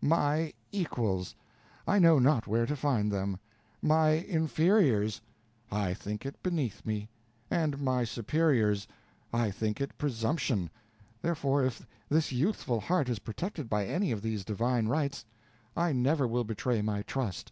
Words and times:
My 0.00 0.52
equals! 0.70 1.34
I 1.84 1.98
know 1.98 2.20
not 2.20 2.46
where 2.46 2.66
to 2.66 2.76
find 2.76 3.10
them. 3.10 3.40
My 3.82 4.10
inferiors! 4.18 5.20
I 5.72 5.92
think 5.92 6.24
it 6.24 6.40
beneath 6.40 6.86
me; 6.86 7.08
and 7.50 7.80
my 7.80 8.04
superiors! 8.04 8.86
I 9.32 9.50
think 9.50 9.80
it 9.80 9.98
presumption; 9.98 10.70
therefore, 11.20 11.64
if 11.64 11.84
this 12.08 12.30
youthful 12.30 12.78
heart 12.78 13.08
is 13.08 13.18
protected 13.18 13.68
by 13.68 13.86
any 13.86 14.12
of 14.12 14.22
the 14.22 14.38
divine 14.44 14.86
rights, 14.86 15.24
I 15.76 15.90
never 15.92 16.28
will 16.28 16.44
betray 16.44 16.80
my 16.80 17.02
trust." 17.02 17.50